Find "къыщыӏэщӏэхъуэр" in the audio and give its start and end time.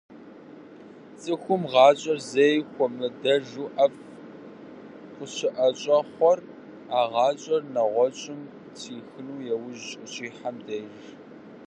5.15-6.39